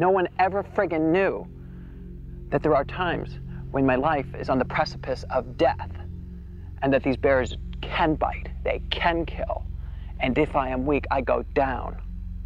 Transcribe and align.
No 0.00 0.08
one 0.08 0.28
ever 0.38 0.62
friggin' 0.62 1.12
knew 1.12 1.46
that 2.48 2.62
there 2.62 2.74
are 2.74 2.86
times 2.86 3.38
when 3.70 3.84
my 3.84 3.96
life 3.96 4.34
is 4.34 4.48
on 4.48 4.58
the 4.58 4.64
precipice 4.64 5.26
of 5.28 5.58
death 5.58 5.90
and 6.80 6.90
that 6.90 7.02
these 7.02 7.18
bears 7.18 7.58
can 7.82 8.14
bite, 8.14 8.48
they 8.64 8.80
can 8.88 9.26
kill. 9.26 9.66
And 10.20 10.38
if 10.38 10.56
I 10.56 10.70
am 10.70 10.86
weak, 10.86 11.04
I 11.10 11.20
go 11.20 11.42
down. 11.54 12.00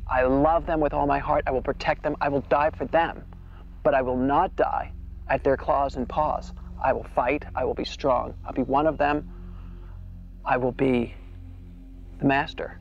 I 0.09 0.25
love 0.25 0.67
them 0.67 0.81
with 0.81 0.93
all 0.93 1.07
my 1.07 1.21
heart. 1.21 1.45
I 1.47 1.53
will 1.53 1.63
protect 1.63 2.03
them. 2.03 2.17
I 2.21 2.29
will 2.29 2.41
die 2.41 2.71
for 2.77 2.87
them. 2.87 3.23
But 3.85 3.95
I 3.95 4.03
will 4.03 4.17
not 4.17 4.57
die 4.57 4.91
at 5.29 5.45
their 5.45 5.57
claws 5.57 5.95
and 5.95 6.09
paws. 6.09 6.53
I 6.83 6.93
will 6.93 7.07
fight. 7.15 7.45
I 7.55 7.65
will 7.65 7.75
be 7.75 7.85
strong. 7.85 8.35
I'll 8.45 8.53
be 8.53 8.63
one 8.63 8.89
of 8.89 8.99
them. 8.99 9.31
I 10.45 10.57
will 10.57 10.73
be 10.73 11.15
the 12.19 12.25
master. 12.25 12.81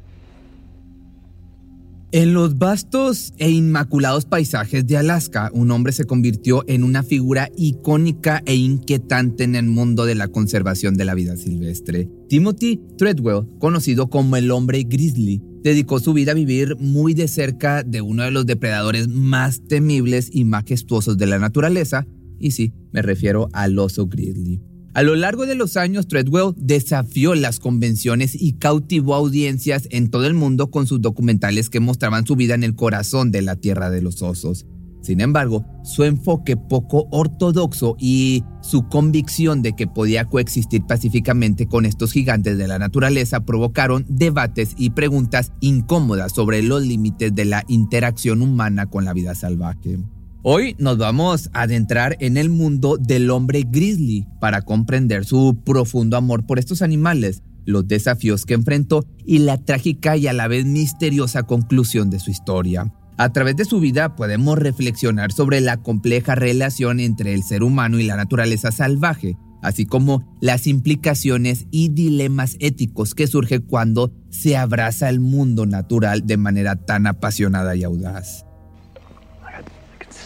En 2.16 2.36
los 2.36 2.60
vastos 2.60 3.34
e 3.40 3.50
inmaculados 3.50 4.26
paisajes 4.26 4.86
de 4.86 4.98
Alaska, 4.98 5.50
un 5.52 5.72
hombre 5.72 5.94
se 5.94 6.06
convirtió 6.06 6.64
en 6.68 6.84
una 6.84 7.02
figura 7.02 7.50
icónica 7.58 8.44
e 8.46 8.54
inquietante 8.54 9.44
en 9.44 9.56
el 9.56 9.66
mundo 9.66 10.06
de 10.06 10.14
la 10.14 10.28
conservación 10.28 10.94
de 10.94 11.06
la 11.06 11.16
vida 11.16 11.36
silvestre. 11.38 12.08
Timothy 12.30 12.80
Treadwell, 13.00 13.48
conocido 13.58 14.12
como 14.12 14.36
el 14.36 14.52
hombre 14.52 14.84
grizzly, 14.84 15.42
dedicó 15.64 16.00
su 16.00 16.14
vida 16.14 16.34
a 16.34 16.36
vivir 16.36 16.76
muy 16.78 17.16
de 17.16 17.28
cerca 17.28 17.82
de 17.82 18.02
uno 18.02 18.22
de 18.22 18.30
los 18.30 18.46
depredadores 18.46 19.08
más 19.08 19.64
temibles 19.68 20.30
y 20.32 20.46
majestuosos 20.46 21.18
de 21.18 21.26
la 21.26 21.40
naturaleza, 21.40 22.06
y 22.38 22.52
sí, 22.52 22.74
me 22.92 23.02
refiero 23.02 23.50
al 23.54 23.80
oso 23.80 24.06
grizzly. 24.06 24.62
A 24.96 25.02
lo 25.02 25.16
largo 25.16 25.48
de 25.48 25.56
los 25.56 25.76
años, 25.76 26.08
Treadwell 26.08 26.54
desafió 26.56 27.34
las 27.34 27.60
convenciones 27.60 28.40
y 28.40 28.54
cautivó 28.54 29.16
audiencias 29.16 29.88
en 29.90 30.12
todo 30.12 30.28
el 30.28 30.36
mundo 30.36 30.70
con 30.70 30.86
sus 30.86 31.02
documentales 31.02 31.72
que 31.72 31.80
mostraban 31.80 32.28
su 32.28 32.36
vida 32.36 32.54
en 32.54 32.64
el 32.64 32.76
corazón 32.76 33.32
de 33.32 33.42
la 33.42 33.56
Tierra 33.56 33.90
de 33.90 34.04
los 34.04 34.22
Osos. 34.22 34.68
Sin 35.02 35.20
embargo, 35.20 35.66
su 35.84 36.04
enfoque 36.04 36.58
poco 36.58 37.08
ortodoxo 37.12 37.98
y 38.00 38.44
su 38.62 38.88
convicción 38.88 39.64
de 39.64 39.74
que 39.76 39.88
podía 39.88 40.26
coexistir 40.26 40.84
pacíficamente 40.84 41.66
con 41.66 41.86
estos 41.86 42.12
gigantes 42.12 42.60
de 42.60 42.68
la 42.68 42.78
naturaleza 42.78 43.44
provocaron 43.44 44.06
debates 44.08 44.76
y 44.78 44.92
preguntas 44.92 45.52
incómodas 45.60 46.34
sobre 46.34 46.62
los 46.62 46.86
límites 46.86 47.34
de 47.34 47.46
la 47.46 47.66
interacción 47.68 48.44
humana 48.44 48.86
con 48.90 49.06
la 49.06 49.14
vida 49.14 49.34
salvaje. 49.34 49.98
Hoy 50.46 50.76
nos 50.78 50.98
vamos 50.98 51.50
a 51.54 51.62
adentrar 51.62 52.18
en 52.20 52.36
el 52.36 52.50
mundo 52.50 52.98
del 52.98 53.32
hombre 53.32 53.64
grizzly 53.66 54.28
para 54.42 54.62
comprender 54.62 55.24
su 55.24 55.58
profundo 55.64 56.18
amor 56.18 56.46
por 56.46 56.60
estos 56.60 56.82
animales, 56.82 57.42
los 57.64 57.88
desafíos 57.88 58.46
que 58.46 58.54
enfrentó 58.54 59.06
y 59.26 59.40
la 59.40 59.58
trágica 59.58 60.18
y 60.18 60.28
a 60.28 60.34
la 60.34 60.50
vez 60.50 60.66
misteriosa 60.66 61.44
conclusión 61.44 62.10
de 62.10 62.20
su 62.20 62.30
historia. 62.30 62.94
A 63.18 63.32
través 63.32 63.56
de 63.56 63.64
su 63.64 63.80
vida 63.80 64.18
podemos 64.18 64.60
reflexionar 64.60 65.32
sobre 65.32 65.62
la 65.62 65.78
compleja 65.78 66.36
relación 66.36 67.00
entre 67.00 67.34
el 67.34 67.44
ser 67.44 67.64
humano 67.64 67.98
y 67.98 68.04
la 68.04 68.18
naturaleza 68.18 68.74
salvaje, 68.74 69.38
así 69.62 69.86
como 69.86 70.36
las 70.42 70.68
implicaciones 70.68 71.68
y 71.72 71.88
dilemas 71.88 72.58
éticos 72.60 73.16
que 73.16 73.28
surgen 73.28 73.62
cuando 73.62 74.12
se 74.30 74.58
abraza 74.58 75.08
el 75.08 75.22
mundo 75.22 75.66
natural 75.66 76.28
de 76.28 76.36
manera 76.36 76.76
tan 76.76 77.08
apasionada 77.08 77.78
y 77.78 77.86
audaz. 77.86 78.44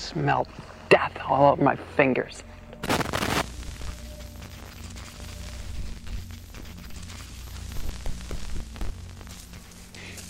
Smell 0.08 0.48
death 0.90 1.18
all 1.28 1.52
over 1.52 1.64
my 1.64 1.76
fingers. 1.76 2.44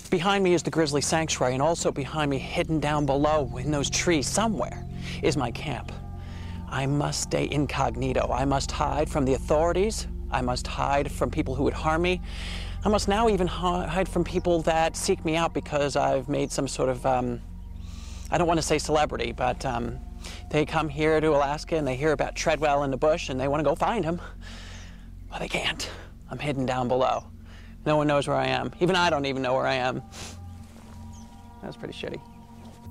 Behind 0.09 0.43
me 0.43 0.53
is 0.53 0.63
the 0.63 0.71
Grizzly 0.71 1.01
Sanctuary, 1.01 1.53
and 1.53 1.61
also 1.61 1.91
behind 1.91 2.31
me, 2.31 2.37
hidden 2.37 2.79
down 2.79 3.05
below 3.05 3.57
in 3.57 3.71
those 3.71 3.89
trees 3.89 4.25
somewhere, 4.25 4.85
is 5.21 5.35
my 5.35 5.51
camp. 5.51 5.91
I 6.69 6.85
must 6.85 7.21
stay 7.21 7.49
incognito. 7.51 8.29
I 8.31 8.45
must 8.45 8.71
hide 8.71 9.09
from 9.09 9.25
the 9.25 9.33
authorities. 9.33 10.07
I 10.31 10.41
must 10.41 10.65
hide 10.65 11.11
from 11.11 11.29
people 11.29 11.55
who 11.55 11.63
would 11.63 11.73
harm 11.73 12.01
me. 12.01 12.21
I 12.85 12.89
must 12.89 13.07
now 13.07 13.27
even 13.27 13.47
hide 13.47 14.07
from 14.07 14.23
people 14.23 14.61
that 14.63 14.95
seek 14.95 15.23
me 15.25 15.35
out 15.35 15.53
because 15.53 15.95
I've 15.95 16.29
made 16.29 16.51
some 16.51 16.67
sort 16.67 16.89
of 16.89 17.05
um, 17.05 17.41
I 18.31 18.37
don't 18.37 18.47
want 18.47 18.57
to 18.59 18.65
say 18.65 18.77
celebrity, 18.77 19.31
but 19.31 19.65
um, 19.65 19.99
they 20.51 20.65
come 20.65 20.89
here 20.89 21.21
to 21.21 21.29
Alaska 21.29 21.75
and 21.75 21.87
they 21.87 21.95
hear 21.95 22.11
about 22.11 22.35
Treadwell 22.35 22.83
in 22.83 22.91
the 22.91 22.97
bush 22.97 23.29
and 23.29 23.39
they 23.39 23.47
want 23.47 23.61
to 23.61 23.69
go 23.69 23.75
find 23.75 24.03
him. 24.03 24.19
Well, 25.29 25.39
they 25.39 25.47
can't. 25.47 25.89
I'm 26.29 26.39
hidden 26.39 26.65
down 26.65 26.87
below. 26.87 27.25
No 27.85 27.95
one 27.95 28.07
knows 28.07 28.27
where 28.27 28.37
I 28.37 28.47
am. 28.47 28.71
Even 28.79 28.95
I 28.95 29.09
don't 29.09 29.25
even 29.25 29.41
know 29.41 29.53
where 29.53 29.65
I 29.65 29.75
am. 29.75 30.01
That's 31.61 31.77
pretty 31.77 31.93
shitty. 31.93 32.19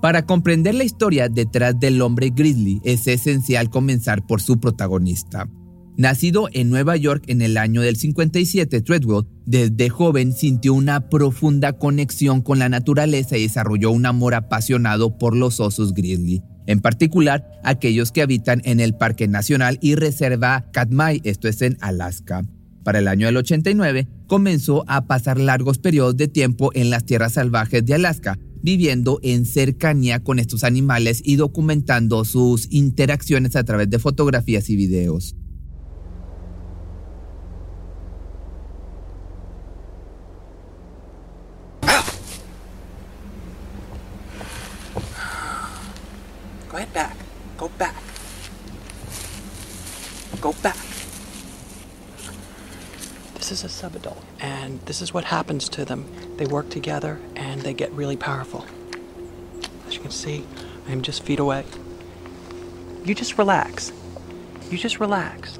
Para 0.00 0.22
comprender 0.22 0.74
la 0.74 0.84
historia 0.84 1.28
detrás 1.28 1.78
del 1.78 2.00
hombre 2.02 2.30
grizzly 2.30 2.80
es 2.84 3.06
esencial 3.06 3.70
comenzar 3.70 4.26
por 4.26 4.40
su 4.40 4.58
protagonista. 4.58 5.48
Nacido 5.96 6.50
en 6.52 6.68
Nueva 6.68 6.94
York 6.98 7.24
en 7.28 7.40
el 7.40 7.56
año 7.56 7.80
del 7.80 7.96
57, 7.96 8.82
Treadwell 8.82 9.24
desde 9.46 9.88
joven 9.88 10.34
sintió 10.34 10.74
una 10.74 11.08
profunda 11.08 11.72
conexión 11.72 12.42
con 12.42 12.58
la 12.58 12.68
naturaleza 12.68 13.38
y 13.38 13.42
desarrolló 13.42 13.90
un 13.92 14.04
amor 14.04 14.34
apasionado 14.34 15.16
por 15.16 15.34
los 15.34 15.58
osos 15.58 15.94
grizzly, 15.94 16.42
en 16.66 16.80
particular 16.80 17.46
aquellos 17.64 18.12
que 18.12 18.20
habitan 18.20 18.60
en 18.64 18.80
el 18.80 18.94
Parque 18.94 19.26
Nacional 19.26 19.78
y 19.80 19.94
Reserva 19.94 20.66
Katmai, 20.70 21.22
esto 21.24 21.48
es 21.48 21.62
en 21.62 21.78
Alaska. 21.80 22.44
Para 22.84 22.98
el 22.98 23.08
año 23.08 23.24
del 23.24 23.38
89, 23.38 24.06
comenzó 24.26 24.84
a 24.88 25.06
pasar 25.06 25.40
largos 25.40 25.78
periodos 25.78 26.18
de 26.18 26.28
tiempo 26.28 26.72
en 26.74 26.90
las 26.90 27.06
tierras 27.06 27.32
salvajes 27.32 27.86
de 27.86 27.94
Alaska, 27.94 28.38
viviendo 28.62 29.18
en 29.22 29.46
cercanía 29.46 30.22
con 30.22 30.40
estos 30.40 30.62
animales 30.62 31.22
y 31.24 31.36
documentando 31.36 32.26
sus 32.26 32.70
interacciones 32.70 33.56
a 33.56 33.64
través 33.64 33.88
de 33.88 33.98
fotografías 33.98 34.68
y 34.68 34.76
videos. 34.76 35.36
Go 46.76 46.84
back. 46.92 47.16
Go 47.56 47.68
back. 47.78 47.94
Go 50.42 50.52
back. 50.62 50.76
This 53.32 53.50
is 53.50 53.64
a 53.64 53.68
subadult, 53.68 54.22
and 54.40 54.78
this 54.82 55.00
is 55.00 55.14
what 55.14 55.24
happens 55.24 55.70
to 55.70 55.86
them. 55.86 56.04
They 56.36 56.44
work 56.44 56.68
together 56.68 57.18
and 57.34 57.62
they 57.62 57.72
get 57.72 57.90
really 57.92 58.18
powerful. 58.18 58.66
As 59.86 59.94
you 59.94 60.00
can 60.00 60.10
see, 60.10 60.44
I 60.86 60.92
am 60.92 61.00
just 61.00 61.22
feet 61.22 61.38
away. 61.38 61.64
You 63.06 63.14
just 63.14 63.38
relax. 63.38 63.90
You 64.70 64.76
just 64.76 65.00
relax. 65.00 65.58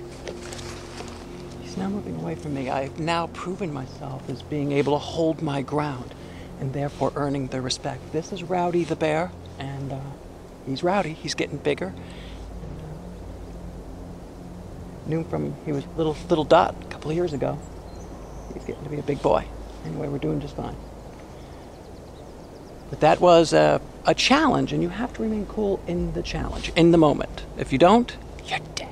He's 1.62 1.78
now 1.78 1.88
moving 1.88 2.16
away 2.16 2.34
from 2.34 2.52
me. 2.52 2.68
I've 2.68 3.00
now 3.00 3.28
proven 3.28 3.72
myself 3.72 4.28
as 4.28 4.42
being 4.42 4.70
able 4.70 4.92
to 4.92 4.98
hold 4.98 5.40
my 5.40 5.62
ground 5.62 6.14
and 6.60 6.74
therefore 6.74 7.14
earning 7.16 7.46
their 7.46 7.62
respect. 7.62 8.12
This 8.12 8.32
is 8.32 8.42
Rowdy 8.42 8.84
the 8.84 8.96
bear, 8.96 9.30
and 9.58 9.92
uh, 9.94 10.00
he's 10.66 10.82
rowdy. 10.82 11.12
He's 11.14 11.34
getting 11.34 11.58
bigger. 11.58 11.92
Knew 15.06 15.18
him 15.18 15.24
from 15.24 15.54
he 15.64 15.72
was 15.72 15.84
little 15.96 16.16
little 16.28 16.44
dot 16.44 16.74
a 16.80 16.86
couple 16.86 17.10
of 17.10 17.16
years 17.16 17.32
ago. 17.32 17.58
He's 18.54 18.64
getting 18.64 18.84
to 18.84 18.90
be 18.90 18.98
a 18.98 19.02
big 19.02 19.22
boy. 19.22 19.44
Anyway, 19.84 20.08
we're 20.08 20.18
doing 20.18 20.40
just 20.40 20.56
fine. 20.56 20.76
But 22.90 23.00
that 23.00 23.20
was 23.20 23.52
a, 23.52 23.80
a 24.04 24.14
challenge, 24.14 24.72
and 24.72 24.82
you 24.82 24.88
have 24.88 25.12
to 25.14 25.22
remain 25.22 25.46
cool 25.46 25.80
in 25.86 26.12
the 26.12 26.22
challenge, 26.22 26.72
in 26.76 26.90
the 26.92 26.98
moment. 26.98 27.44
If 27.58 27.72
you 27.72 27.78
don't, 27.78 28.16
you're 28.44 28.60
dead. 28.74 28.86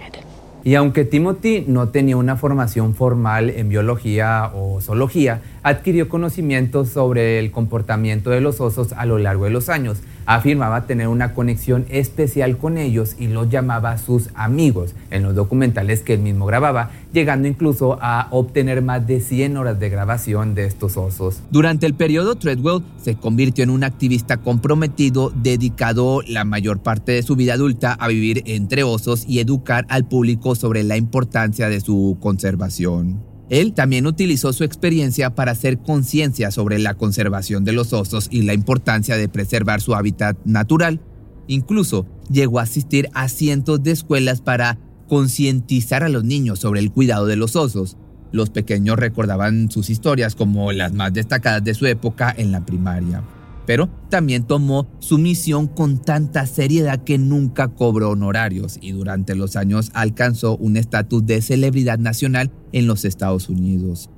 Y 0.67 0.77
aunque 0.77 1.05
Timothy 1.05 1.67
no 1.69 1.91
tenía 1.91 2.17
una 2.17 2.37
formación 2.37 2.95
formal 2.95 3.51
en 3.51 3.69
biología 3.69 4.51
o 4.55 4.81
zoología, 4.81 5.43
adquirió 5.63 6.09
conocimientos 6.09 6.89
sobre 6.89 7.39
el 7.39 7.51
comportamiento 7.51 8.31
de 8.31 8.41
los 8.41 8.63
osos 8.63 8.95
a 8.95 9.05
lo 9.05 9.19
largo 9.19 9.45
de 9.45 9.51
los 9.51 9.69
años. 9.69 9.99
Afirmaba 10.27 10.87
tener 10.87 11.09
una 11.09 11.35
conexión 11.35 11.87
especial 11.89 12.57
con 12.57 12.79
ellos 12.79 13.17
y 13.19 13.29
los 13.29 13.51
llamaba 13.51 13.99
sus 13.99 14.31
amigos 14.35 14.95
en 15.11 15.23
los 15.23 15.35
documentales 15.35 16.01
que 16.01 16.15
él 16.15 16.21
mismo 16.21 16.47
grababa, 16.47 16.91
llegando 17.13 17.49
incluso 17.49 17.99
a 18.01 18.29
obtener 18.31 18.83
más 18.83 19.07
de 19.07 19.21
100 19.21 19.57
horas 19.57 19.79
de 19.79 19.91
grabación 19.91 20.55
de 20.55 20.67
estos 20.67 20.97
osos. 20.97 21.43
Durante 21.51 21.87
el 21.87 21.95
periodo, 21.95 22.37
Treadwell 22.37 22.83
se 23.03 23.17
convirtió 23.17 23.65
en 23.65 23.71
un 23.71 23.85
activista 23.85 24.39
comprometido, 24.39 25.31
dedicado 25.35 26.23
la 26.27 26.45
mayor 26.45 26.81
parte 26.81 27.13
de 27.13 27.23
su 27.23 27.37
vida 27.37 27.55
adulta 27.55 27.93
a 27.93 28.09
vivir 28.09 28.43
entre 28.47 28.83
osos 28.83 29.25
y 29.29 29.41
educar 29.41 29.87
al 29.89 30.07
público 30.07 30.55
sobre 30.55 30.83
la 30.83 30.97
importancia 30.97 31.69
de 31.69 31.81
su 31.81 32.17
conservación. 32.21 33.34
Él 33.51 33.75
también 33.75 34.07
utilizó 34.07 34.53
su 34.53 34.65
experiencia 34.65 35.35
para 35.35 35.53
hacer 35.53 35.79
conciencia 35.79 36.51
sobre 36.51 36.79
la 36.79 36.95
conservación 36.95 37.65
de 37.65 37.73
los 37.73 37.93
osos 37.93 38.29
y 38.31 38.43
la 38.43 38.55
importancia 38.55 39.17
de 39.17 39.29
preservar 39.29 39.81
su 39.81 39.95
hábitat 39.95 40.37
natural. 40.45 41.01
Incluso 41.47 42.07
llegó 42.31 42.59
a 42.59 42.63
asistir 42.63 43.11
a 43.13 43.29
cientos 43.29 43.83
de 43.83 43.91
escuelas 43.91 44.41
para 44.41 44.79
concientizar 45.09 46.03
a 46.03 46.09
los 46.09 46.25
niños 46.25 46.59
sobre 46.59 46.81
el 46.81 46.91
cuidado 46.91 47.27
de 47.27 47.37
los 47.37 47.55
osos. 47.55 47.99
Los 48.33 48.51
pequeños 48.51 48.99
recordaban 48.99 49.71
sus 49.71 49.91
historias 49.91 50.35
como 50.35 50.73
las 50.73 50.93
más 50.93 51.13
destacadas 51.13 51.63
de 51.63 51.75
su 51.75 51.87
época 51.87 52.35
en 52.37 52.51
la 52.51 52.65
primaria. 52.65 53.23
Pero 53.67 53.89
también 54.11 54.45
tomó 54.45 54.87
su 54.99 55.19
misión 55.19 55.67
con 55.67 55.99
tanta 55.99 56.47
seriedad 56.47 57.03
que 57.05 57.19
nunca 57.19 57.69
cobró 57.69 58.11
honorarios 58.11 58.79
y 58.81 58.93
durante 58.93 59.35
los 59.35 59.57
años 59.57 59.91
alcanzó 59.95 60.57
un 60.57 60.77
estatus 60.77 61.25
de 61.27 61.43
celebridad 61.43 61.99
nacional 61.99 62.51
en 62.73 62.87
los 62.87 63.05
Estados 63.05 63.49
Unidos. 63.49 64.11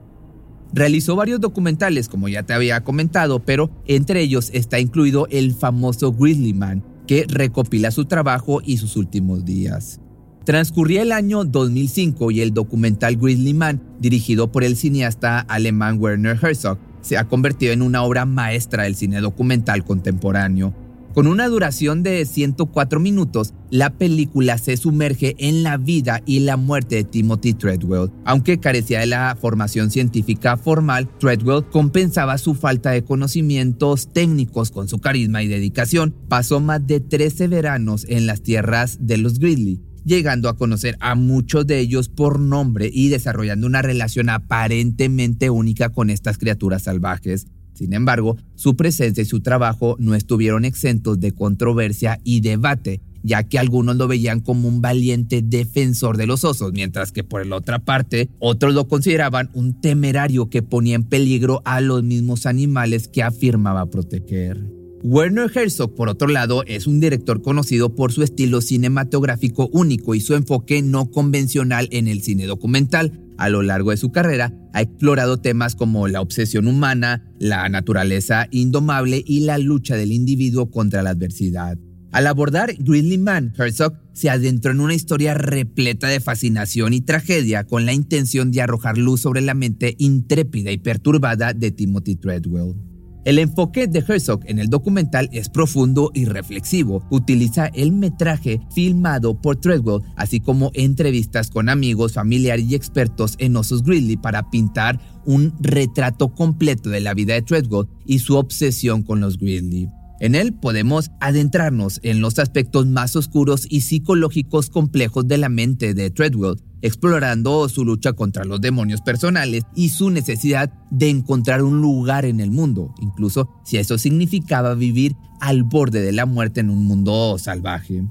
Realizó 0.73 1.17
varios 1.17 1.41
documentales, 1.41 2.09
como 2.09 2.29
ya 2.29 2.43
te 2.43 2.53
había 2.53 2.83
comentado, 2.83 3.41
pero 3.41 3.71
entre 3.87 4.21
ellos 4.21 4.51
está 4.53 4.81
incluido 4.81 5.27
el 5.31 5.55
famoso 5.55 6.13
Grizzly 6.13 6.53
Man, 6.53 6.85
que 7.07 7.25
recopila 7.29 7.91
su 7.91 8.07
trabajo 8.07 8.61
y 8.65 8.79
sus 8.79 8.97
últimos 8.97 9.45
días. 9.45 10.01
Transcurría 10.45 11.03
el 11.03 11.11
año 11.13 11.45
2005 11.45 12.31
y 12.31 12.41
el 12.41 12.53
documental 12.55 13.17
Grizzly 13.17 13.55
Man, 13.55 13.83
dirigido 14.01 14.53
por 14.53 14.65
el 14.65 14.77
cineasta 14.77 15.41
alemán 15.41 15.99
Werner 16.01 16.39
Herzog, 16.41 16.79
se 17.07 17.17
ha 17.17 17.29
convertido 17.29 17.73
en 17.73 17.83
una 17.83 18.03
obra 18.03 18.25
maestra 18.25 18.83
del 18.83 18.97
cine 18.97 19.21
documental 19.21 19.85
contemporáneo. 19.85 20.75
Con 21.15 21.29
una 21.29 21.49
duración 21.49 22.03
de 22.03 22.27
104 22.27 23.01
minutos, 23.01 23.55
la 23.71 23.91
película 23.91 24.59
se 24.59 24.77
sumerge 24.77 25.35
en 25.39 25.63
la 25.63 25.79
vida 25.79 26.21
y 26.27 26.41
la 26.41 26.59
muerte 26.59 26.97
de 26.97 27.05
Timothy 27.05 27.55
Treadwell. 27.55 28.11
Aunque 28.27 28.59
carecía 28.59 29.01
de 29.01 29.07
la 29.07 29.35
formación 29.41 29.91
científica 29.91 30.59
formal, 30.59 31.09
Treadwell 31.19 31.65
compensaba 31.71 32.37
su 32.37 32.55
falta 32.55 32.91
de 32.91 33.03
conocimientos 33.03 34.13
técnicos 34.13 34.71
con 34.71 34.89
su 34.89 34.99
carisma 34.99 35.43
y 35.43 35.49
dedicación. 35.49 36.15
Pasó 36.29 36.61
más 36.61 36.87
de 36.87 37.01
13 37.01 37.49
veranos 37.49 38.05
en 38.11 38.27
las 38.27 38.43
tierras 38.43 38.99
de 39.01 39.17
los 39.17 39.39
Grizzly, 39.39 39.81
llegando 40.07 40.49
a 40.49 40.57
conocer 40.57 40.97
a 41.01 41.17
muchos 41.17 41.67
de 41.67 41.81
ellos 41.81 42.09
por 42.09 42.39
nombre 42.39 42.89
y 42.91 43.09
desarrollando 43.09 43.67
una 43.67 43.83
relación 43.83 44.31
aparentemente 44.31 45.51
única 45.51 45.89
con 45.91 46.11
estas 46.11 46.39
criaturas 46.39 46.85
salvajes. 46.85 47.49
Sin 47.75 47.93
embargo, 47.93 48.39
su 48.55 48.77
presencia 48.77 49.23
y 49.23 49.27
su 49.27 49.41
trabajo 49.41 49.97
no 49.99 50.15
estuvieron 50.15 50.65
exentos 50.65 51.21
de 51.21 51.33
controversia 51.33 52.21
y 52.23 52.41
debate, 52.41 53.03
ya 53.23 53.43
que 53.43 53.59
algunos 53.59 53.97
lo 53.97 54.07
veían 54.07 54.41
como 54.41 54.69
un 54.69 54.81
valiente 54.81 55.43
defensor 55.43 56.17
de 56.17 56.29
los 56.29 56.45
osos, 56.45 56.73
mientras 56.73 57.11
que 57.11 57.25
por 57.25 57.45
la 57.45 57.57
otra 57.57 57.81
parte, 57.81 58.31
otros 58.39 58.73
lo 58.75 58.87
consideraban 58.87 59.51
un 59.55 59.81
temerario 59.81 60.49
que 60.49 60.63
ponía 60.63 60.95
en 60.95 61.03
peligro 61.03 61.61
a 61.65 61.81
los 61.81 62.05
mismos 62.05 62.47
animales 62.47 63.09
que 63.09 63.25
afirmaba 63.25 63.87
proteger. 63.87 64.86
Werner 65.03 65.51
Herzog, 65.55 65.95
por 65.95 66.09
otro 66.09 66.29
lado, 66.29 66.65
es 66.67 66.87
un 66.87 67.01
director 67.01 67.43
conocido 67.43 67.95
por 67.95 68.13
su 68.13 68.23
estilo 68.23 68.61
cinematográfico 68.61 69.69
único 69.73 70.15
y 70.15 70.21
su 70.21 70.35
enfoque 70.35 70.83
no 70.83 71.11
convencional 71.11 71.89
en 71.93 72.09
el 72.09 72.23
cine 72.23 72.47
documental. 72.47 73.21
A 73.39 73.49
lo 73.51 73.63
largo 73.63 73.91
de 73.91 73.99
su 73.99 74.11
carrera, 74.11 74.53
ha 74.73 74.81
explorado 74.81 75.39
temas 75.39 75.75
como 75.75 76.09
la 76.09 76.23
obsesión 76.23 76.67
humana, 76.67 77.23
la 77.39 77.69
naturaleza 77.69 78.49
indomable 78.51 79.23
y 79.27 79.41
la 79.41 79.59
lucha 79.59 79.97
del 79.97 80.13
individuo 80.13 80.71
contra 80.71 81.03
la 81.03 81.11
adversidad. 81.11 81.79
Al 82.13 82.27
abordar 82.27 82.75
Grizzly 82.79 83.19
Man, 83.19 83.53
Herzog 83.59 83.93
se 84.15 84.31
adentró 84.31 84.73
en 84.73 84.81
una 84.81 84.95
historia 84.95 85.35
repleta 85.35 86.09
de 86.09 86.21
fascinación 86.21 86.95
y 86.95 87.03
tragedia 87.03 87.65
con 87.65 87.85
la 87.85 87.93
intención 87.93 88.51
de 88.51 88.63
arrojar 88.63 88.97
luz 88.97 89.21
sobre 89.21 89.43
la 89.43 89.53
mente 89.53 89.95
intrépida 89.99 90.73
y 90.73 90.79
perturbada 90.79 91.53
de 91.53 91.71
Timothy 91.71 92.17
Treadwell. 92.17 92.96
El 93.27 93.41
enfoque 93.41 93.89
de 93.89 94.05
Herzog 94.07 94.43
en 94.45 94.61
el 94.61 94.69
documental 94.69 95.29
es 95.33 95.49
profundo 95.49 96.13
y 96.15 96.27
reflexivo. 96.27 97.05
Utiliza 97.11 97.67
el 97.67 97.91
metraje 97.91 98.61
filmado 98.73 99.35
por 99.35 99.57
Treadwell, 99.57 100.05
así 100.15 100.39
como 100.39 100.71
entrevistas 100.75 101.51
con 101.51 101.69
amigos, 101.69 102.13
familiares 102.13 102.67
y 102.71 102.77
expertos 102.77 103.35
en 103.39 103.57
osos 103.57 103.83
grizzly 103.83 104.17
para 104.17 104.49
pintar 104.49 105.01
un 105.25 105.53
retrato 105.59 106.29
completo 106.37 106.89
de 106.89 107.01
la 107.01 107.15
vida 107.15 107.35
de 107.35 107.43
Treadwell 107.43 107.89
y 108.05 108.21
su 108.21 108.37
obsesión 108.37 109.03
con 109.03 109.19
los 109.19 109.39
grizzly. 109.39 109.89
En 110.21 110.37
él 110.37 110.55
podemos 110.55 111.11
adentrarnos 111.19 111.99
en 112.05 112.21
los 112.21 112.39
aspectos 112.39 112.87
más 112.87 113.17
oscuros 113.17 113.67
y 113.69 113.81
psicológicos 113.81 114.71
complejos 114.71 115.27
de 115.27 115.39
la 115.39 115.49
mente 115.49 115.95
de 115.95 116.11
Treadwell, 116.11 116.61
explorando 116.87 117.69
su 117.69 117.85
lucha 117.85 118.13
contra 118.13 118.45
los 118.45 118.61
demonios 118.61 119.01
personales 119.01 119.65
y 119.75 119.91
su 119.91 120.11
necesidad 120.11 120.73
de 120.91 121.11
encontrar 121.11 121.63
un 121.63 121.81
lugar 121.81 122.25
en 122.25 122.41
el 122.41 122.51
mundo, 122.51 122.95
incluso 123.01 123.49
si 123.65 123.77
eso 123.77 123.99
significaba 123.99 124.75
vivir 124.75 125.17
al 125.41 125.63
borde 125.63 126.01
de 126.01 126.13
la 126.13 126.27
muerte 126.27 126.61
en 126.61 126.71
un 126.71 126.87
mundo 126.87 127.37
salvaje. 127.39 128.05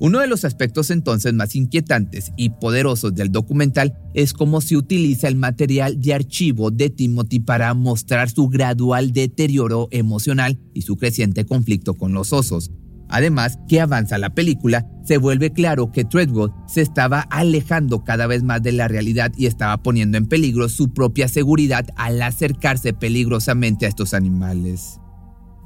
Uno 0.00 0.18
de 0.20 0.26
los 0.26 0.44
aspectos 0.44 0.90
entonces 0.90 1.32
más 1.34 1.54
inquietantes 1.54 2.32
y 2.36 2.50
poderosos 2.50 3.14
del 3.14 3.30
documental 3.30 3.96
es 4.12 4.32
cómo 4.32 4.60
se 4.60 4.76
utiliza 4.76 5.28
el 5.28 5.36
material 5.36 6.00
de 6.00 6.14
archivo 6.14 6.70
de 6.70 6.90
Timothy 6.90 7.40
para 7.40 7.72
mostrar 7.74 8.28
su 8.30 8.48
gradual 8.48 9.12
deterioro 9.12 9.88
emocional 9.90 10.58
y 10.74 10.82
su 10.82 10.96
creciente 10.96 11.44
conflicto 11.46 11.94
con 11.94 12.12
los 12.12 12.32
osos. 12.32 12.70
Además, 13.08 13.58
que 13.68 13.80
avanza 13.80 14.18
la 14.18 14.34
película, 14.34 14.88
se 15.04 15.18
vuelve 15.18 15.52
claro 15.52 15.92
que 15.92 16.04
Treadwell 16.04 16.50
se 16.66 16.80
estaba 16.80 17.20
alejando 17.20 18.02
cada 18.02 18.26
vez 18.26 18.42
más 18.42 18.62
de 18.62 18.72
la 18.72 18.88
realidad 18.88 19.32
y 19.36 19.46
estaba 19.46 19.82
poniendo 19.82 20.18
en 20.18 20.26
peligro 20.26 20.68
su 20.68 20.92
propia 20.92 21.28
seguridad 21.28 21.86
al 21.96 22.20
acercarse 22.22 22.92
peligrosamente 22.92 23.86
a 23.86 23.90
estos 23.90 24.14
animales. 24.14 24.98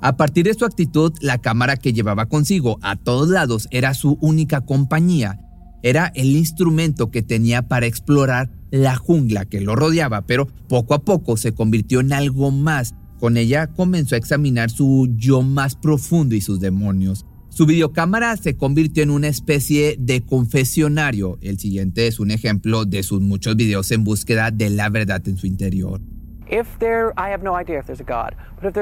A 0.00 0.16
partir 0.16 0.44
de 0.44 0.54
su 0.54 0.64
actitud, 0.64 1.12
la 1.20 1.38
cámara 1.38 1.76
que 1.76 1.92
llevaba 1.92 2.26
consigo 2.26 2.78
a 2.82 2.94
todos 2.94 3.30
lados 3.30 3.66
era 3.72 3.94
su 3.94 4.16
única 4.20 4.60
compañía. 4.60 5.40
Era 5.82 6.12
el 6.14 6.36
instrumento 6.36 7.10
que 7.10 7.22
tenía 7.22 7.62
para 7.62 7.86
explorar 7.86 8.50
la 8.70 8.94
jungla 8.94 9.44
que 9.44 9.60
lo 9.60 9.74
rodeaba, 9.74 10.22
pero 10.22 10.46
poco 10.68 10.94
a 10.94 11.00
poco 11.00 11.36
se 11.36 11.52
convirtió 11.52 11.98
en 12.00 12.12
algo 12.12 12.52
más. 12.52 12.94
Con 13.18 13.36
ella 13.36 13.66
comenzó 13.66 14.14
a 14.14 14.18
examinar 14.18 14.70
su 14.70 15.08
yo 15.16 15.42
más 15.42 15.74
profundo 15.74 16.36
y 16.36 16.40
sus 16.40 16.60
demonios. 16.60 17.26
Su 17.48 17.66
videocámara 17.66 18.36
se 18.36 18.56
convirtió 18.56 19.02
en 19.02 19.10
una 19.10 19.26
especie 19.26 19.96
de 19.98 20.20
confesionario. 20.20 21.38
El 21.40 21.58
siguiente 21.58 22.06
es 22.06 22.20
un 22.20 22.30
ejemplo 22.30 22.84
de 22.84 23.02
sus 23.02 23.20
muchos 23.20 23.56
videos 23.56 23.90
en 23.90 24.04
búsqueda 24.04 24.52
de 24.52 24.70
la 24.70 24.90
verdad 24.90 25.26
en 25.26 25.36
su 25.36 25.48
interior. 25.48 26.00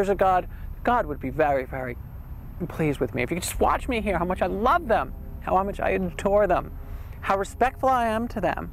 Idea 0.04 0.65
God 0.86 1.06
would 1.06 1.18
be 1.18 1.30
very, 1.30 1.64
very 1.64 1.96
pleased 2.68 3.00
with 3.00 3.12
me. 3.12 3.24
If 3.24 3.30
you 3.32 3.36
could 3.38 3.42
just 3.42 3.58
watch 3.58 3.88
me 3.88 4.00
here, 4.00 4.16
how 4.16 4.24
much 4.24 4.40
I 4.40 4.46
love 4.46 4.86
them, 4.86 5.12
how 5.40 5.60
much 5.64 5.80
I 5.80 5.90
adore 5.90 6.46
them, 6.46 6.70
how 7.22 7.36
respectful 7.36 7.88
I 7.88 8.06
am 8.06 8.28
to 8.28 8.40
them, 8.40 8.70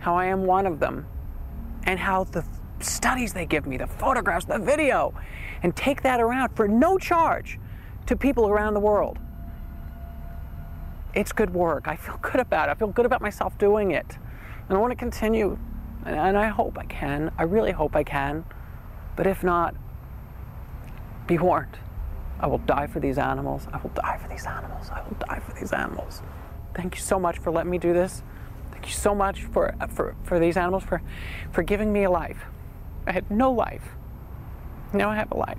how 0.00 0.16
I 0.16 0.24
am 0.24 0.44
one 0.44 0.66
of 0.66 0.80
them, 0.80 1.06
and 1.84 2.00
how 2.00 2.24
the 2.24 2.44
studies 2.80 3.32
they 3.32 3.46
give 3.46 3.64
me, 3.64 3.76
the 3.76 3.86
photographs, 3.86 4.44
the 4.44 4.58
video, 4.58 5.14
and 5.62 5.76
take 5.76 6.02
that 6.02 6.20
around 6.20 6.56
for 6.56 6.66
no 6.66 6.98
charge 6.98 7.60
to 8.06 8.16
people 8.16 8.48
around 8.48 8.74
the 8.74 8.80
world. 8.80 9.16
It's 11.14 11.30
good 11.30 11.54
work. 11.54 11.86
I 11.86 11.94
feel 11.94 12.18
good 12.22 12.40
about 12.40 12.70
it. 12.70 12.72
I 12.72 12.74
feel 12.74 12.88
good 12.88 13.06
about 13.06 13.22
myself 13.22 13.56
doing 13.56 13.92
it. 13.92 14.18
And 14.68 14.76
I 14.76 14.80
want 14.80 14.90
to 14.90 14.96
continue. 14.96 15.56
And 16.04 16.36
I 16.36 16.48
hope 16.48 16.76
I 16.76 16.86
can. 16.86 17.30
I 17.38 17.44
really 17.44 17.70
hope 17.70 17.94
I 17.94 18.02
can. 18.02 18.44
But 19.14 19.28
if 19.28 19.44
not, 19.44 19.76
be 21.26 21.38
warned. 21.38 21.78
I 22.40 22.46
will 22.46 22.58
die 22.58 22.86
for 22.86 23.00
these 23.00 23.18
animals. 23.18 23.66
I 23.72 23.78
will 23.78 23.90
die 23.94 24.18
for 24.18 24.28
these 24.28 24.46
animals. 24.46 24.90
I 24.90 25.02
will 25.02 25.16
die 25.18 25.40
for 25.40 25.52
these 25.58 25.72
animals. 25.72 26.22
Thank 26.74 26.94
you 26.94 27.00
so 27.00 27.18
much 27.18 27.38
for 27.38 27.50
letting 27.50 27.70
me 27.70 27.78
do 27.78 27.92
this. 27.92 28.22
Thank 28.72 28.86
you 28.86 28.92
so 28.92 29.14
much 29.14 29.44
for, 29.44 29.74
for, 29.88 30.14
for 30.24 30.38
these 30.38 30.56
animals, 30.56 30.84
for, 30.84 31.00
for 31.52 31.62
giving 31.62 31.92
me 31.92 32.04
a 32.04 32.10
life. 32.10 32.44
I 33.06 33.12
had 33.12 33.30
no 33.30 33.50
life. 33.50 33.84
Now 34.92 35.10
I 35.10 35.16
have 35.16 35.30
a 35.32 35.36
life. 35.36 35.58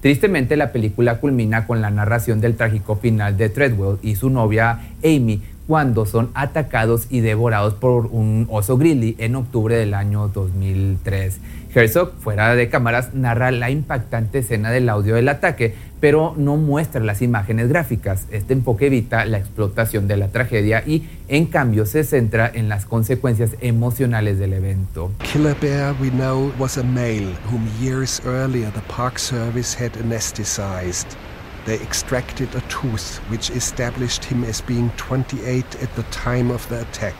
Tristemente, 0.00 0.56
la 0.56 0.72
película 0.72 1.20
culmina 1.20 1.64
con 1.66 1.80
la 1.80 1.90
narración 1.90 2.40
del 2.40 2.56
trágico 2.56 2.96
final 2.96 3.36
de 3.36 3.50
Treadwell 3.50 3.98
y 4.02 4.16
su 4.16 4.30
novia 4.30 4.80
Amy 5.04 5.42
cuando 5.68 6.06
son 6.06 6.30
atacados 6.34 7.06
y 7.08 7.20
devorados 7.20 7.74
por 7.74 8.06
un 8.06 8.48
oso 8.50 8.76
grizzly 8.76 9.14
en 9.18 9.36
octubre 9.36 9.76
del 9.76 9.94
año 9.94 10.26
2003. 10.26 11.40
Herzog, 11.74 12.12
fuera 12.20 12.54
de 12.54 12.68
cámaras, 12.68 13.14
narra 13.14 13.50
la 13.50 13.70
impactante 13.70 14.40
escena 14.40 14.70
del 14.70 14.88
audio 14.90 15.14
del 15.14 15.28
ataque, 15.28 15.74
pero 16.00 16.34
no 16.36 16.56
muestra 16.56 17.02
las 17.02 17.22
imágenes 17.22 17.68
gráficas. 17.68 18.26
Este 18.30 18.52
enfoque 18.52 18.86
evita 18.86 19.24
la 19.24 19.38
explotación 19.38 20.06
de 20.06 20.18
la 20.18 20.28
tragedia 20.28 20.82
y, 20.86 21.08
en 21.28 21.46
cambio, 21.46 21.86
se 21.86 22.04
centra 22.04 22.50
en 22.52 22.68
las 22.68 22.84
consecuencias 22.84 23.52
emocionales 23.60 24.38
del 24.38 24.52
evento. 24.52 25.12
Killer 25.20 25.56
Bear, 25.60 25.94
we 25.98 26.10
know, 26.10 26.52
was 26.58 26.76
a 26.76 26.82
male 26.82 27.32
whom 27.50 27.66
years 27.80 28.20
earlier 28.26 28.70
the 28.72 28.82
Park 28.94 29.18
Service 29.18 29.74
had 29.74 29.92
anesthetized. 29.92 31.16
They 31.64 31.76
extracted 31.76 32.48
a 32.54 32.60
tooth 32.68 33.18
which 33.30 33.50
established 33.50 34.24
him 34.24 34.44
as 34.44 34.60
being 34.60 34.90
28 34.98 35.64
at 35.82 35.94
the 35.94 36.02
time 36.10 36.50
of 36.50 36.68
the 36.68 36.82
attack, 36.82 37.14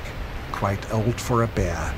quite 0.53 0.85
old 0.93 1.19
for 1.19 1.45
a 1.45 1.47
bear. 1.47 1.95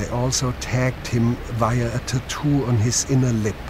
They 0.00 0.08
also 0.08 0.52
tagged 0.60 1.08
him 1.08 1.34
via 1.60 1.94
a 1.94 1.98
tattoo 1.98 2.64
on 2.64 2.78
his 2.78 3.04
inner 3.10 3.34
lip. 3.34 3.62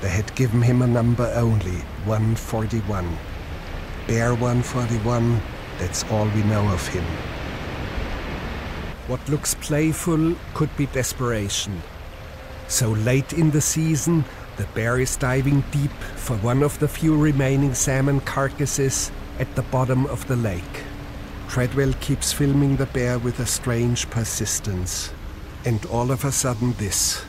They 0.00 0.08
had 0.08 0.32
given 0.36 0.62
him 0.62 0.82
a 0.82 0.86
number 0.86 1.28
only, 1.34 1.78
141. 2.04 3.18
Bear 4.06 4.34
141, 4.36 5.42
that's 5.80 6.04
all 6.12 6.26
we 6.26 6.44
know 6.44 6.68
of 6.68 6.86
him. 6.86 7.02
What 9.08 9.28
looks 9.28 9.56
playful 9.56 10.36
could 10.54 10.70
be 10.76 10.86
desperation. 10.86 11.82
So 12.68 12.90
late 12.90 13.32
in 13.32 13.50
the 13.50 13.60
season, 13.60 14.24
the 14.58 14.66
bear 14.76 15.00
is 15.00 15.16
diving 15.16 15.64
deep 15.72 15.98
for 16.14 16.36
one 16.36 16.62
of 16.62 16.78
the 16.78 16.86
few 16.86 17.16
remaining 17.16 17.74
salmon 17.74 18.20
carcasses 18.20 19.10
at 19.40 19.52
the 19.56 19.62
bottom 19.62 20.06
of 20.06 20.24
the 20.28 20.36
lake. 20.36 20.84
Treadwell 21.48 21.94
keeps 21.94 22.32
filming 22.32 22.76
the 22.76 22.86
bear 22.86 23.18
with 23.18 23.40
a 23.40 23.46
strange 23.46 24.08
persistence. 24.08 25.12
And 25.64 25.84
all 25.86 26.10
of 26.10 26.24
a 26.24 26.32
sudden, 26.32 26.74
this. 26.78 27.24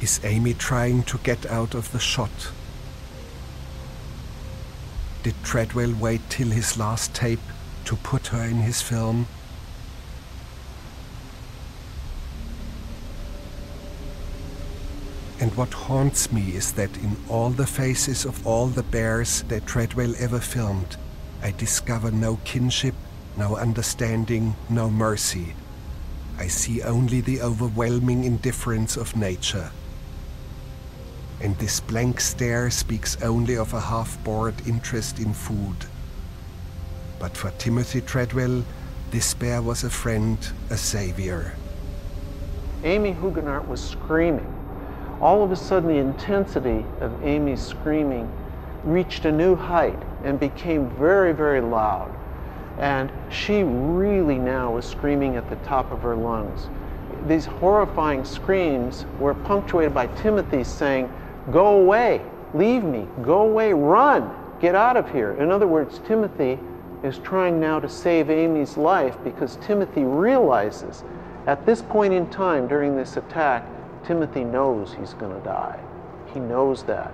Is 0.00 0.20
Amy 0.24 0.54
trying 0.54 1.02
to 1.04 1.18
get 1.18 1.46
out 1.46 1.74
of 1.74 1.90
the 1.92 1.98
shot? 1.98 2.52
Did 5.22 5.34
Treadwell 5.42 5.94
wait 5.98 6.20
till 6.28 6.50
his 6.50 6.78
last 6.78 7.14
tape 7.14 7.40
to 7.86 7.96
put 7.96 8.28
her 8.28 8.42
in 8.42 8.58
his 8.58 8.82
film? 8.82 9.26
And 15.40 15.54
what 15.56 15.72
haunts 15.72 16.30
me 16.30 16.54
is 16.54 16.72
that 16.72 16.96
in 16.98 17.16
all 17.28 17.50
the 17.50 17.66
faces 17.66 18.24
of 18.24 18.46
all 18.46 18.68
the 18.68 18.82
bears 18.82 19.42
that 19.48 19.66
Treadwell 19.66 20.14
ever 20.18 20.40
filmed, 20.40 20.96
I 21.42 21.50
discover 21.50 22.10
no 22.10 22.38
kinship, 22.44 22.94
no 23.36 23.56
understanding, 23.56 24.54
no 24.68 24.90
mercy. 24.90 25.54
I 26.38 26.48
see 26.48 26.82
only 26.82 27.20
the 27.20 27.40
overwhelming 27.42 28.24
indifference 28.24 28.96
of 28.96 29.16
nature. 29.16 29.70
And 31.40 31.56
this 31.58 31.80
blank 31.80 32.20
stare 32.20 32.70
speaks 32.70 33.20
only 33.22 33.56
of 33.56 33.74
a 33.74 33.80
half 33.80 34.22
bored 34.24 34.54
interest 34.66 35.18
in 35.18 35.34
food. 35.34 35.76
But 37.18 37.36
for 37.36 37.50
Timothy 37.52 38.00
Treadwell, 38.00 38.64
this 39.10 39.34
bear 39.34 39.62
was 39.62 39.84
a 39.84 39.90
friend, 39.90 40.38
a 40.70 40.76
savior. 40.76 41.54
Amy 42.84 43.12
Huguenot 43.12 43.68
was 43.68 43.82
screaming. 43.82 44.52
All 45.20 45.42
of 45.42 45.52
a 45.52 45.56
sudden, 45.56 45.88
the 45.88 45.96
intensity 45.96 46.84
of 47.00 47.24
Amy's 47.24 47.64
screaming 47.64 48.30
reached 48.84 49.24
a 49.24 49.32
new 49.32 49.56
height 49.56 49.98
and 50.24 50.38
became 50.38 50.90
very, 50.90 51.32
very 51.32 51.60
loud. 51.60 52.14
And 52.78 53.10
she 53.30 53.62
really 53.62 54.38
now 54.38 54.72
was 54.72 54.84
screaming 54.84 55.36
at 55.36 55.48
the 55.48 55.56
top 55.56 55.90
of 55.90 56.02
her 56.02 56.14
lungs. 56.14 56.68
These 57.26 57.46
horrifying 57.46 58.24
screams 58.24 59.06
were 59.18 59.34
punctuated 59.34 59.94
by 59.94 60.06
Timothy 60.08 60.62
saying, 60.64 61.12
Go 61.50 61.80
away, 61.80 62.20
leave 62.54 62.84
me, 62.84 63.06
go 63.22 63.42
away, 63.42 63.72
run, 63.72 64.30
get 64.60 64.74
out 64.74 64.96
of 64.96 65.10
here. 65.10 65.32
In 65.32 65.50
other 65.50 65.66
words, 65.66 66.00
Timothy 66.06 66.58
is 67.02 67.18
trying 67.18 67.60
now 67.60 67.80
to 67.80 67.88
save 67.88 68.30
Amy's 68.30 68.76
life 68.76 69.16
because 69.24 69.56
Timothy 69.56 70.04
realizes 70.04 71.04
at 71.46 71.64
this 71.64 71.80
point 71.82 72.12
in 72.12 72.28
time 72.28 72.66
during 72.66 72.96
this 72.96 73.16
attack, 73.16 73.64
Timothy 74.04 74.44
knows 74.44 74.94
he's 74.98 75.14
going 75.14 75.32
to 75.32 75.44
die. 75.44 75.78
He 76.34 76.40
knows 76.40 76.82
that. 76.84 77.12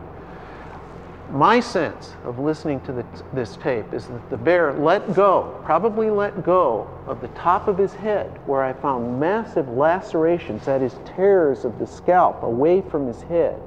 My 1.32 1.60
sense 1.60 2.14
of 2.24 2.38
listening 2.38 2.80
to 2.80 2.92
the, 2.92 3.06
this 3.32 3.56
tape 3.56 3.94
is 3.94 4.06
that 4.08 4.28
the 4.28 4.36
bear 4.36 4.74
let 4.74 5.14
go, 5.14 5.58
probably 5.64 6.10
let 6.10 6.44
go 6.44 6.86
of 7.06 7.22
the 7.22 7.28
top 7.28 7.68
of 7.68 7.78
his 7.78 7.94
head, 7.94 8.38
where 8.44 8.62
I 8.62 8.74
found 8.74 9.18
massive 9.18 9.66
lacerations, 9.70 10.66
that 10.66 10.82
is, 10.82 10.94
tears 11.16 11.64
of 11.64 11.78
the 11.78 11.86
scalp 11.86 12.42
away 12.42 12.82
from 12.82 13.06
his 13.06 13.22
head. 13.22 13.58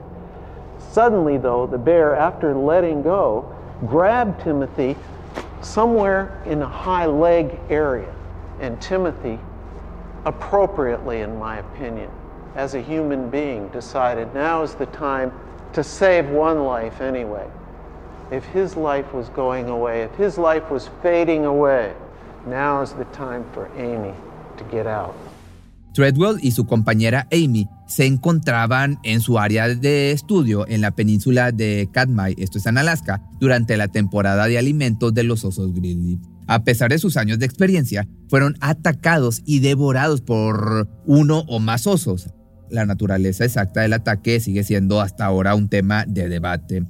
Suddenly, 0.78 1.40
though, 1.40 1.66
the 1.66 1.80
bear, 1.80 2.16
after 2.16 2.54
letting 2.54 3.02
go, 3.02 3.52
grabbed 3.88 4.44
Timothy 4.44 4.96
somewhere 5.62 6.44
in 6.46 6.62
a 6.62 6.70
high 6.70 7.08
leg 7.08 7.60
area. 7.72 8.14
And 8.60 8.80
Timothy, 8.80 9.40
appropriately, 10.26 11.22
in 11.22 11.40
my 11.40 11.58
opinion, 11.58 12.12
as 12.54 12.76
a 12.76 12.82
human 12.82 13.32
being, 13.32 13.70
decided 13.70 14.36
now 14.36 14.62
is 14.62 14.76
the 14.76 14.86
time 14.86 15.32
to 15.76 15.84
save 15.84 16.30
one 16.32 16.64
life 16.64 17.02
anyway. 17.02 17.46
If 18.32 18.44
his 18.56 18.76
life 18.76 19.14
was 19.14 19.30
going 19.36 19.68
away, 19.70 20.04
if 20.04 20.16
his 20.18 20.38
life 20.38 20.72
was 20.72 20.90
fading 21.04 21.46
away, 21.46 21.94
now 22.48 22.82
is 22.82 22.94
the 22.94 23.06
time 23.16 23.44
for 23.54 23.70
Amy 23.78 24.14
to 24.58 24.64
get 24.72 24.88
out. 24.88 25.14
Treadwell 25.94 26.40
y 26.42 26.52
su 26.52 26.66
compañera 26.66 27.28
Amy 27.32 27.70
se 27.88 28.06
encontraban 28.06 29.00
en 29.04 29.22
su 29.22 29.38
área 29.38 29.70
de 29.70 30.12
estudio 30.12 30.68
en 30.68 30.82
la 30.82 30.92
península 30.92 31.52
de 31.52 31.88
Katmai, 31.92 32.36
esto 32.38 32.58
es 32.58 32.66
en 32.66 32.78
Alaska, 32.78 33.22
durante 33.40 33.78
la 33.78 33.88
temporada 33.88 34.48
de 34.48 34.58
alimentos 34.58 35.14
de 35.14 35.24
los 35.24 35.46
osos 35.46 35.74
grizzly. 35.74 36.20
A 36.48 36.64
pesar 36.64 36.92
de 36.92 37.00
sus 37.00 37.16
años 37.16 37.40
de 37.40 37.46
experiencia, 37.46 38.08
fueron 38.30 38.58
atacados 38.60 39.42
y 39.46 39.60
devorados 39.60 40.22
por 40.22 40.90
uno 41.06 41.44
o 41.48 41.60
más 41.60 41.88
osos. 41.88 42.28
La 42.76 42.86
naturaleza 42.86 43.46
exacta 43.46 43.80
del 43.80 43.94
ataque 43.94 44.42
sigue 44.42 44.66
siendo 44.66 45.00
hasta 45.00 45.24
ahora 45.24 45.56
un 45.56 45.70
tema 45.70 46.04
de 46.06 46.28
debate. 46.28 46.84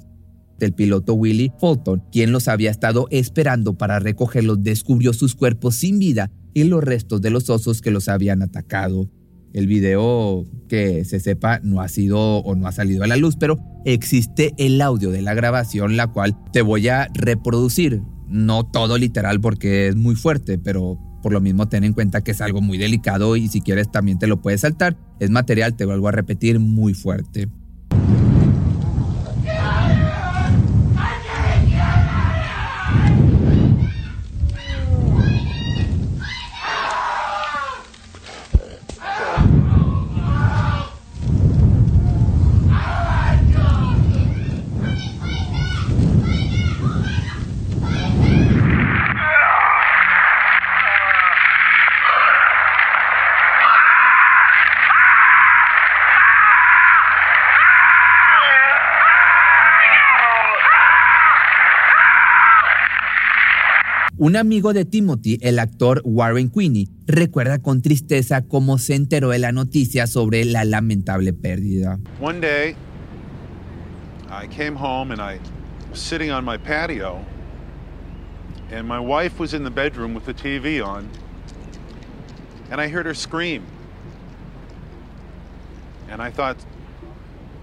El 0.59 0.73
piloto 0.73 1.13
Willie 1.13 1.53
Fulton, 1.59 2.01
quien 2.11 2.31
los 2.31 2.47
había 2.47 2.71
estado 2.71 3.07
esperando 3.11 3.77
para 3.77 3.99
recogerlos, 3.99 4.63
descubrió 4.63 5.13
sus 5.13 5.35
cuerpos 5.35 5.75
sin 5.75 5.99
vida 5.99 6.31
y 6.55 6.63
los 6.63 6.83
restos 6.83 7.21
de 7.21 7.29
los 7.29 7.51
osos 7.51 7.83
que 7.83 7.91
los 7.91 8.09
habían 8.09 8.41
atacado. 8.41 9.11
El 9.53 9.67
video, 9.67 10.47
que 10.67 11.05
se 11.05 11.19
sepa, 11.19 11.59
no 11.61 11.81
ha 11.81 11.87
sido 11.87 12.39
o 12.39 12.55
no 12.55 12.65
ha 12.65 12.71
salido 12.71 13.03
a 13.03 13.07
la 13.07 13.15
luz, 13.15 13.35
pero 13.39 13.59
existe 13.85 14.55
el 14.57 14.81
audio 14.81 15.11
de 15.11 15.21
la 15.21 15.35
grabación, 15.35 15.97
la 15.97 16.07
cual 16.07 16.35
te 16.51 16.63
voy 16.63 16.87
a 16.87 17.09
reproducir. 17.13 18.01
No 18.27 18.63
todo 18.63 18.97
literal 18.97 19.39
porque 19.39 19.89
es 19.89 19.95
muy 19.95 20.15
fuerte, 20.15 20.57
pero 20.57 20.97
por 21.25 21.33
lo 21.33 21.41
mismo 21.41 21.67
ten 21.67 21.83
en 21.83 21.93
cuenta 21.93 22.21
que 22.21 22.29
es 22.29 22.41
algo 22.41 22.61
muy 22.61 22.77
delicado 22.77 23.35
y 23.35 23.47
si 23.47 23.61
quieres 23.61 23.91
también 23.91 24.19
te 24.19 24.27
lo 24.27 24.43
puedes 24.43 24.61
saltar. 24.61 24.95
Es 25.19 25.31
material, 25.31 25.75
te 25.75 25.83
vuelvo 25.83 26.07
a 26.07 26.11
repetir, 26.11 26.59
muy 26.59 26.93
fuerte. 26.93 27.49
Un 64.25 64.35
amigo 64.37 64.73
de 64.73 64.85
Timothy, 64.85 65.37
el 65.43 65.59
actor 65.59 66.01
Warren 66.03 66.49
Queenie, 66.49 66.87
recuerda 67.05 67.59
con 67.59 67.83
tristeza 67.83 68.41
cómo 68.41 68.79
se 68.79 68.95
enteró 68.95 69.29
de 69.29 69.37
la 69.37 69.51
noticia 69.51 70.07
sobre 70.07 70.45
la 70.45 70.65
lamentable 70.65 71.31
pérdida. 71.31 71.99
One 72.19 72.39
day, 72.39 72.75
I 74.31 74.47
came 74.47 74.75
home 74.75 75.11
and 75.11 75.21
I 75.21 75.39
was 75.91 75.99
sitting 75.99 76.31
on 76.31 76.43
my 76.43 76.57
patio, 76.57 77.19
and 78.71 78.87
my 78.87 78.97
wife 78.97 79.39
was 79.39 79.53
in 79.53 79.63
the 79.63 79.69
bedroom 79.69 80.15
with 80.15 80.25
the 80.25 80.33
TV 80.33 80.83
on, 80.83 81.07
and 82.71 82.81
I 82.81 82.87
heard 82.89 83.05
her 83.05 83.13
scream. 83.13 83.61
And 86.09 86.19
I 86.19 86.31
thought 86.31 86.57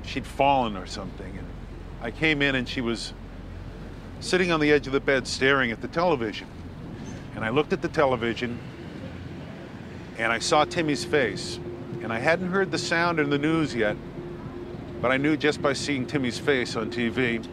she'd 0.04 0.28
fallen 0.28 0.76
or 0.76 0.87
something. 0.87 1.37
And 1.37 1.47
I 2.00 2.12
came 2.12 2.40
in 2.40 2.54
and 2.54 2.69
she 2.69 2.81
was 2.81 3.14
sitting 4.23 4.52
on 4.52 4.61
the 4.61 4.71
edge 4.71 4.87
of 4.87 4.93
the 4.93 5.00
bed 5.00 5.26
staring 5.26 5.73
at 5.73 5.81
the 5.81 5.88
television. 5.88 6.47
And 7.35 7.45
I 7.45 7.49
looked 7.50 7.73
at 7.73 7.83
the 7.83 7.88
television 7.88 8.59
and 10.17 10.33
I 10.33 10.38
saw 10.38 10.64
Timmy's 10.64 11.05
face. 11.05 11.59
And 12.02 12.12
I 12.12 12.19
hadn't 12.19 12.49
heard 12.49 12.71
the 12.71 12.79
sound 12.79 13.19
in 13.19 13.31
the 13.31 13.38
news 13.38 13.75
yet, 13.75 13.97
but 15.00 15.11
I 15.11 15.17
knew 15.17 15.37
just 15.37 15.61
by 15.61 15.73
seeing 15.73 16.07
Timmy's 16.07 16.38
face 16.38 16.76
on 16.76 16.91
TV 16.91 17.45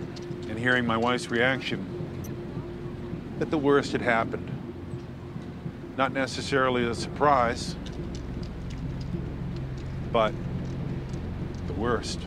and 0.50 0.58
hearing 0.58 0.86
my 0.86 0.98
wife's 0.98 1.30
reaction 1.30 1.86
that 3.40 3.50
the 3.50 3.58
worst 3.58 3.92
had 3.92 4.02
happened. 4.02 4.50
Not 5.98 6.14
necessarily 6.14 6.86
a 6.86 6.94
surprise, 6.94 7.76
but 10.12 10.34
the 11.68 11.74
worst. 11.74 12.20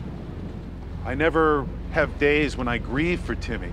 I 1.05 1.15
never 1.15 1.65
have 1.91 2.17
days 2.19 2.57
when 2.57 2.67
I 2.67 2.77
grieve 2.77 3.21
for 3.21 3.35
Timmy 3.35 3.71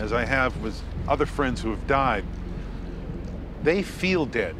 as 0.00 0.12
I 0.12 0.24
have 0.24 0.52
with 0.62 0.74
other 1.06 1.26
friends 1.26 1.62
who 1.62 1.70
have 1.70 1.86
died, 1.86 2.24
they 3.62 3.82
feel 3.82 4.26
dead. 4.26 4.54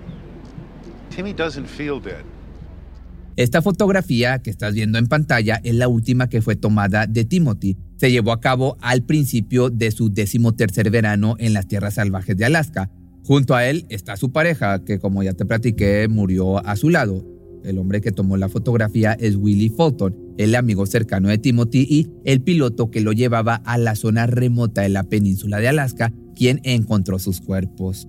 Timmy 1.10 1.32
doesn't 1.32 1.66
feel 1.66 2.00
dead. 2.00 2.24
Esta 3.36 3.62
fotografía 3.62 4.40
que 4.40 4.50
estás 4.50 4.74
viendo 4.74 4.98
en 4.98 5.06
pantalla 5.06 5.60
es 5.64 5.74
la 5.74 5.88
última 5.88 6.28
que 6.28 6.42
fue 6.42 6.56
tomada 6.56 7.06
de 7.06 7.24
Timothy. 7.24 7.78
Se 7.96 8.10
llevó 8.10 8.32
a 8.32 8.40
cabo 8.40 8.76
al 8.80 9.02
principio 9.02 9.70
de 9.70 9.90
su 9.92 10.12
decimotercer 10.12 10.90
verano 10.90 11.36
en 11.38 11.54
las 11.54 11.66
tierras 11.66 11.94
salvajes 11.94 12.36
de 12.36 12.44
Alaska. 12.44 12.90
Junto 13.24 13.54
a 13.54 13.64
él 13.66 13.86
está 13.88 14.16
su 14.16 14.30
pareja, 14.32 14.84
que 14.84 14.98
como 14.98 15.22
ya 15.22 15.32
te 15.32 15.46
platiqué, 15.46 16.06
murió 16.08 16.58
a 16.66 16.76
su 16.76 16.90
lado. 16.90 17.24
El 17.64 17.78
hombre 17.78 18.00
que 18.00 18.12
tomó 18.12 18.36
la 18.36 18.48
fotografía 18.48 19.12
es 19.12 19.36
Willie 19.36 19.70
Fulton, 19.70 20.29
el 20.44 20.54
amigo 20.54 20.86
cercano 20.86 21.28
de 21.28 21.38
Timothy 21.38 21.86
y 21.88 22.08
el 22.24 22.42
piloto 22.42 22.90
que 22.90 23.00
lo 23.00 23.12
llevaba 23.12 23.56
a 23.56 23.76
la 23.76 23.94
zona 23.94 24.26
remota 24.26 24.80
de 24.80 24.88
la 24.88 25.04
península 25.04 25.58
de 25.58 25.68
Alaska, 25.68 26.12
quien 26.34 26.60
encontró 26.64 27.18
sus 27.18 27.40
cuerpos. 27.40 28.08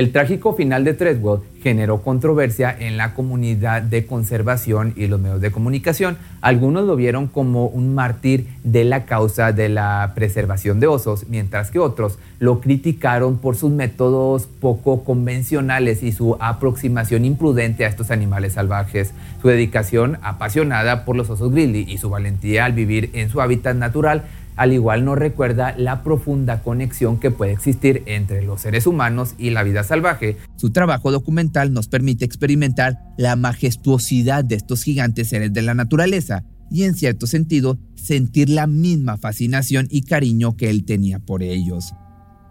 El 0.00 0.12
trágico 0.12 0.54
final 0.54 0.82
de 0.82 0.94
Treadwell 0.94 1.40
generó 1.62 2.00
controversia 2.00 2.74
en 2.78 2.96
la 2.96 3.12
comunidad 3.12 3.82
de 3.82 4.06
conservación 4.06 4.94
y 4.96 5.08
los 5.08 5.20
medios 5.20 5.42
de 5.42 5.50
comunicación. 5.50 6.16
Algunos 6.40 6.86
lo 6.86 6.96
vieron 6.96 7.26
como 7.26 7.66
un 7.66 7.94
mártir 7.94 8.46
de 8.64 8.84
la 8.84 9.04
causa 9.04 9.52
de 9.52 9.68
la 9.68 10.12
preservación 10.14 10.80
de 10.80 10.86
osos, 10.86 11.26
mientras 11.28 11.70
que 11.70 11.80
otros 11.80 12.18
lo 12.38 12.62
criticaron 12.62 13.36
por 13.36 13.56
sus 13.56 13.72
métodos 13.72 14.46
poco 14.46 15.04
convencionales 15.04 16.02
y 16.02 16.12
su 16.12 16.34
aproximación 16.40 17.26
imprudente 17.26 17.84
a 17.84 17.88
estos 17.88 18.10
animales 18.10 18.54
salvajes. 18.54 19.12
Su 19.42 19.48
dedicación 19.48 20.16
apasionada 20.22 21.04
por 21.04 21.14
los 21.14 21.28
osos 21.28 21.52
grizzly 21.52 21.84
y 21.86 21.98
su 21.98 22.08
valentía 22.08 22.64
al 22.64 22.72
vivir 22.72 23.10
en 23.12 23.28
su 23.28 23.42
hábitat 23.42 23.76
natural 23.76 24.24
al 24.60 24.74
igual 24.74 25.06
nos 25.06 25.16
recuerda 25.16 25.74
la 25.78 26.02
profunda 26.02 26.62
conexión 26.62 27.18
que 27.18 27.30
puede 27.30 27.52
existir 27.52 28.02
entre 28.04 28.42
los 28.42 28.60
seres 28.60 28.86
humanos 28.86 29.34
y 29.38 29.48
la 29.48 29.62
vida 29.62 29.84
salvaje. 29.84 30.36
Su 30.56 30.68
trabajo 30.68 31.10
documental 31.10 31.72
nos 31.72 31.88
permite 31.88 32.26
experimentar 32.26 32.98
la 33.16 33.36
majestuosidad 33.36 34.44
de 34.44 34.56
estos 34.56 34.82
gigantes 34.82 35.28
seres 35.28 35.54
de 35.54 35.62
la 35.62 35.72
naturaleza 35.72 36.44
y 36.70 36.82
en 36.82 36.94
cierto 36.94 37.26
sentido 37.26 37.78
sentir 37.94 38.50
la 38.50 38.66
misma 38.66 39.16
fascinación 39.16 39.86
y 39.88 40.02
cariño 40.02 40.58
que 40.58 40.68
él 40.68 40.84
tenía 40.84 41.20
por 41.20 41.42
ellos. 41.42 41.94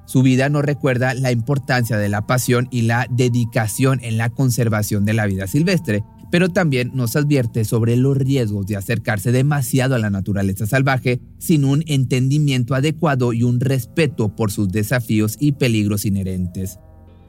Su 0.07 0.23
vida 0.23 0.49
nos 0.49 0.65
recuerda 0.65 1.13
la 1.13 1.31
importancia 1.31 1.97
de 1.97 2.09
la 2.09 2.25
pasión 2.25 2.69
y 2.71 2.81
la 2.81 3.05
dedicación 3.11 3.99
en 4.01 4.17
la 4.17 4.31
conservación 4.31 5.05
de 5.05 5.13
la 5.13 5.27
vida 5.27 5.45
silvestre, 5.45 6.03
pero 6.31 6.49
también 6.49 6.91
nos 6.93 7.15
advierte 7.15 7.65
sobre 7.65 7.95
los 7.95 8.17
riesgos 8.17 8.65
de 8.67 8.77
acercarse 8.77 9.31
demasiado 9.31 9.95
a 9.95 9.99
la 9.99 10.09
naturaleza 10.09 10.65
salvaje 10.65 11.19
sin 11.37 11.65
un 11.65 11.83
entendimiento 11.87 12.75
adecuado 12.75 13.33
y 13.33 13.43
un 13.43 13.59
respeto 13.59 14.29
por 14.35 14.51
sus 14.51 14.69
desafíos 14.69 15.37
y 15.39 15.53
peligros 15.53 16.05
inherentes. 16.05 16.79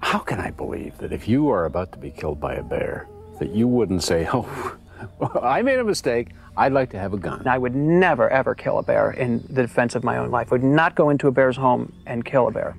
How 0.03 0.25
can 0.25 0.41
I 0.41 0.51
believe 0.51 0.93
that 0.99 1.13
if 1.13 1.29
you 1.29 1.53
are 1.53 1.67
about 1.67 1.93
to 1.93 1.99
be 1.99 2.11
killed 2.11 2.41
by 2.41 2.55
a 2.55 2.63
bear, 2.63 3.07
that 3.39 3.55
you 3.55 3.69
wouldn't 3.69 4.03
say, 4.03 4.27
"Oh, 4.33 4.47
I 5.43 5.63
made 5.63 5.79
a 5.79 5.85
mistake. 5.85 6.35
I'd 6.57 6.73
like 6.73 6.91
to 6.93 6.99
have 6.99 7.13
a 7.13 7.19
gun." 7.19 7.47
I 7.47 7.59
would 7.59 7.75
never 7.75 8.29
ever 8.31 8.55
kill 8.55 8.79
a 8.79 8.83
bear 8.83 9.11
in 9.11 9.45
the 9.51 9.63
defense 9.63 9.95
of 9.95 10.03
my 10.03 10.17
own 10.17 10.31
life. 10.31 10.49
I 10.53 10.55
would 10.55 10.65
not 10.65 10.95
go 10.95 11.11
into 11.11 11.29
a 11.29 11.33
bear's 11.33 11.57
home 11.57 11.93
and 12.07 12.25
kill 12.25 12.49
a 12.49 12.51
bear. 12.51 12.75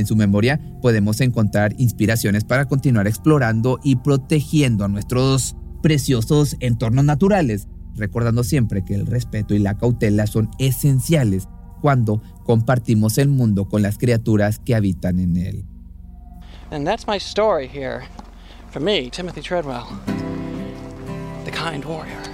En 0.00 0.06
su 0.06 0.16
memoria 0.16 0.58
podemos 0.80 1.20
encontrar 1.20 1.74
inspiraciones 1.76 2.44
para 2.44 2.64
continuar 2.64 3.06
explorando 3.06 3.78
y 3.84 3.96
protegiendo 3.96 4.84
a 4.84 4.88
nuestros 4.88 5.56
preciosos 5.82 6.56
entornos 6.60 7.04
naturales, 7.04 7.68
recordando 7.96 8.42
siempre 8.42 8.82
que 8.82 8.94
el 8.94 9.06
respeto 9.06 9.54
y 9.54 9.58
la 9.58 9.76
cautela 9.76 10.26
son 10.26 10.48
esenciales 10.58 11.48
cuando 11.82 12.22
compartimos 12.44 13.18
el 13.18 13.28
mundo 13.28 13.68
con 13.68 13.82
las 13.82 13.98
criaturas 13.98 14.58
que 14.58 14.74
habitan 14.74 15.18
en 15.18 15.36
él. 15.36 15.64
And 16.70 16.86
that's 16.86 17.06
my 17.06 17.18
story 17.18 17.68
here. 17.68 18.04
For 18.70 18.80
me, 18.80 19.10
Timothy 19.10 19.42
Treadwell, 19.42 19.86
the 21.44 21.50
kind 21.50 21.84
warrior. 21.84 22.29